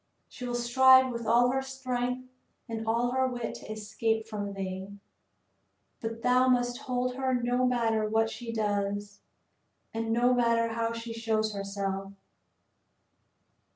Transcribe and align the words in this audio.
She 0.27 0.45
will 0.47 0.55
strive 0.55 1.11
with 1.13 1.27
all 1.27 1.51
her 1.51 1.61
strength 1.61 2.27
and 2.67 2.87
all 2.87 3.11
her 3.11 3.27
wit 3.27 3.53
to 3.53 3.71
escape 3.71 4.27
from 4.27 4.53
thee; 4.53 4.97
but 5.99 6.23
thou 6.23 6.47
must 6.47 6.79
hold 6.79 7.13
her 7.17 7.35
no 7.35 7.67
matter 7.67 8.09
what 8.09 8.31
she 8.31 8.51
does, 8.51 9.19
and 9.93 10.11
no 10.11 10.33
matter 10.33 10.69
how 10.69 10.91
she 10.91 11.13
shows 11.13 11.53
herself. 11.53 12.13